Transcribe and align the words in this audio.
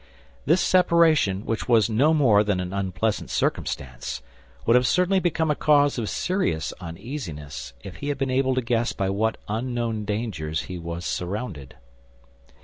This 0.47 0.61
separation, 0.61 1.45
which 1.45 1.69
was 1.69 1.87
no 1.87 2.11
more 2.11 2.43
than 2.43 2.59
an 2.59 2.73
unpleasant 2.73 3.29
circumstance, 3.29 4.23
would 4.65 4.75
have 4.75 4.87
certainly 4.87 5.19
become 5.19 5.51
a 5.51 5.55
cause 5.55 5.99
of 5.99 6.09
serious 6.09 6.73
uneasiness 6.81 7.73
if 7.83 7.97
he 7.97 8.07
had 8.09 8.17
been 8.17 8.31
able 8.31 8.55
to 8.55 8.61
guess 8.63 8.93
by 8.93 9.11
what 9.11 9.37
unknown 9.47 10.03
dangers 10.03 10.61
he 10.63 10.79
was 10.79 11.05
surrounded. 11.05 11.75